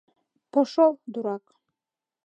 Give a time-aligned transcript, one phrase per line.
[0.51, 1.43] Пошёл, дурак!